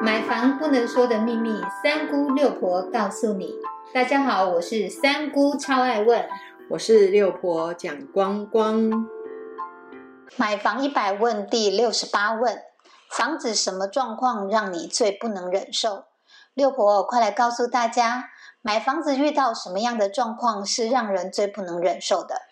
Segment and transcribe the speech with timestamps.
[0.00, 3.54] 买房不能说的秘密，三姑六婆告诉你。
[3.92, 6.24] 大家好，我是三姑，超爱问。
[6.70, 9.08] 我是六婆蒋光光。
[10.36, 12.62] 买房一百问第六十八问：
[13.10, 16.04] 房子什么状况让你最不能忍受？
[16.54, 18.30] 六婆，快来告诉大家，
[18.62, 22.42] 买房子遇到什么样的状况是让人最不能忍受的？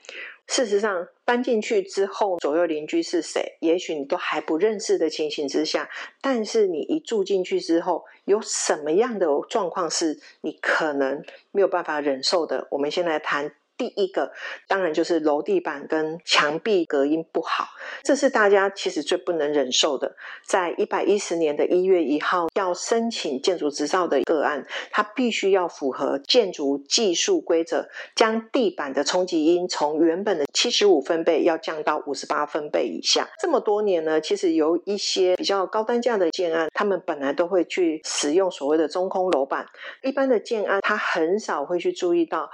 [0.47, 5.91] 事实上，搬进去之后，左右邻居是谁，也许你都还不认识的情形之下，
[6.21, 12.69] 但是你一住进去之后，有什么样的状况是你可能没有办法忍受的？
[12.71, 13.53] 我们先来谈。
[13.77, 14.33] 第一个
[14.67, 17.69] 当然就是楼地板跟墙壁隔音不好，
[18.03, 20.17] 这是大家其实最不能忍受的。
[20.47, 33.29] 在一百一十年的一月一号要申请建筑执照的个案，它必须要符合建筑技术规则，将地板的冲击音从原本的七十五分贝要降到五十八分贝以下。
[33.39, 39.67] 这么多年呢，其实有一些比较高单价的建案，他们本来都会去使用所谓的中空楼板，
[40.03, 42.51] 一般的建案他很少会去注意到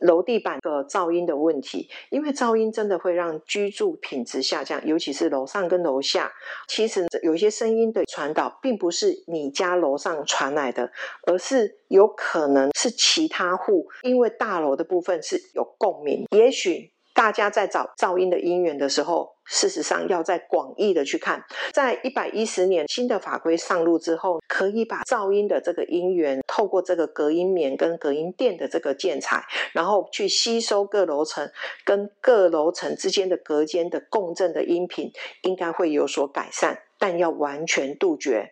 [0.00, 0.61] 楼地板。
[0.62, 6.32] 个噪音的问题，因为噪音真的会让居住品质下降，尤其是楼上跟楼下。
[6.68, 10.90] 其实有一些声音的传导，并不是你家楼上传来的，
[11.26, 16.90] 而是有可能是其他户，因为大楼的部分是有共鸣，也许。
[17.22, 31.48] 大家在找噪音的因源的时候，事实上要在广义的去看，在一百一十年新的法规上路之后，可以把噪音的这个因源透过这个隔音棉跟隔音垫的这个建材，然后去吸收各楼层
[31.84, 35.12] 跟各楼层之间的隔间的共振的音频，
[35.42, 38.50] 应该会有所改善，但要完全杜绝。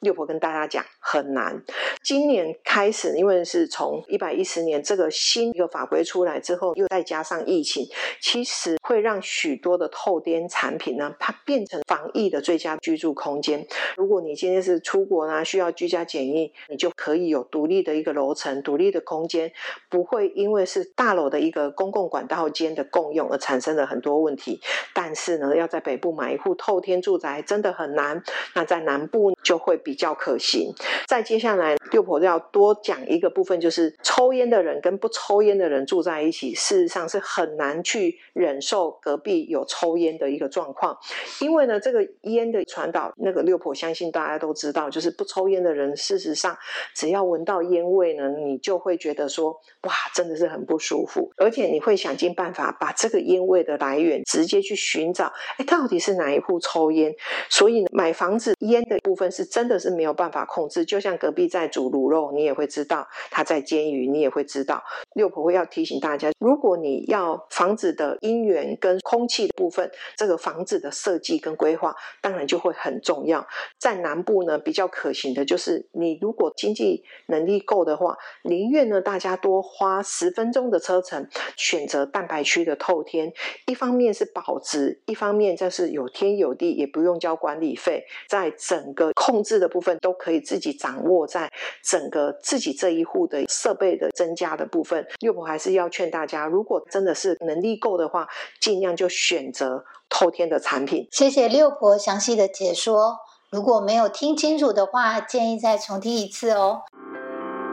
[0.00, 1.64] 六婆跟大家讲很难。
[2.02, 7.88] 今年开始，因为是从一百一十年这个新一个法规出来之后，又再加上疫情，
[8.20, 13.66] 其实会让许多的透天产品呢，它变成防疫的最佳居住空间。
[13.96, 19.50] 如果你今天是出国呢，需要居家检疫，你就可以有独立的一个楼层、独立的空间，
[19.88, 24.60] 不会因为是大楼的一个公共管道间的共用而产生了很多问题。
[24.92, 28.22] 但是呢，要在北部买一户透天住宅真的很难。
[28.54, 29.78] 那在南部就会。
[29.78, 30.74] 比较可行。
[31.06, 40.96] 再接下来，六婆要多讲一个部分，就是抽烟的人跟不抽烟的人住在一起，事实上是很难去忍受隔壁有抽烟的一个状况。
[41.40, 46.54] 因为呢，这个烟的传导，那个六婆相信大家都知道，就是不抽烟的人，事实上
[46.94, 57.14] 只要闻到烟味呢，你就会觉得说，哇，真的是很不舒服，而且你会想尽办法把这个烟味的来源直接去寻找，哎，到底是哪一户抽烟？
[57.48, 59.78] 所以买房子烟的部分是真的。
[59.78, 64.82] 是没有办法控制，就像隔壁在煮卤肉，你也会知道；他在煎鱼，你也会知道。
[65.14, 73.46] 六婆婆要提醒大家，如果你要房子的音源跟空气的部分，这个房子的设计跟规划，当然就会很重要。
[73.78, 83.32] 在南部呢，比较可行的就是，你如果经济能力够的话，宁愿呢大家多花十分钟的车程，选择蛋白区的透天。
[83.66, 89.68] 一方面是保值，一方面就是有天有地，也不用交管理费，在整个控制的。
[89.68, 91.50] 部分都可以自己己掌握在
[91.82, 95.06] 整个自己这一户的设备的增加的部分。
[95.20, 98.28] 六婆还是要劝大家，如果真的是能力够的话，
[98.60, 101.08] 尽量就选择透天的产品。
[101.10, 103.16] 谢谢六婆详细的解说。
[103.50, 106.82] 如果没有听清楚的话，建议再重听一次哦。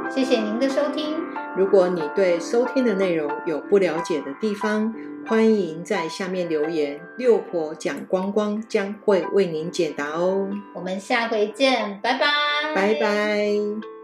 [0.10, 1.18] 谢谢您的收听。
[1.58, 4.94] 如果你对收听的内容有不了解的地方，
[5.28, 10.48] 欢迎在下面留言，六婆讲光光将会为您解答哦。
[10.76, 12.28] 我们下回见，拜拜，
[12.74, 13.95] 拜拜。